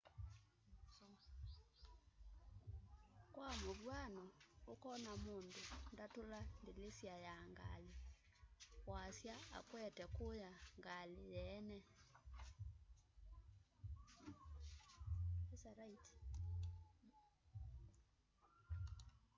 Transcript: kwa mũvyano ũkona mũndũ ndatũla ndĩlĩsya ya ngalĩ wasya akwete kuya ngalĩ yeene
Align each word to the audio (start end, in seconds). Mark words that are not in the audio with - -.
kwa 3.33 3.49
mũvyano 3.63 4.25
ũkona 4.71 5.13
mũndũ 5.23 5.63
ndatũla 5.93 6.39
ndĩlĩsya 6.61 7.15
ya 7.25 7.35
ngalĩ 7.53 7.93
wasya 8.91 9.35
akwete 9.57 10.05
kuya 10.15 10.51
ngalĩ 10.79 11.21
yeene 11.33 11.79